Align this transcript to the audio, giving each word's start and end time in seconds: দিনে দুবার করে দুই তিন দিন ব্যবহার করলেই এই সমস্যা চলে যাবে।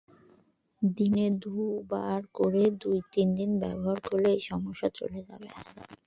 দিনে 0.81 1.27
দুবার 1.41 2.19
করে 2.37 2.63
দুই 2.81 2.99
তিন 3.13 3.27
দিন 3.37 3.51
ব্যবহার 3.61 3.97
করলেই 4.07 4.35
এই 4.35 4.43
সমস্যা 4.49 4.87
চলে 4.99 5.19
যাবে। 5.27 5.47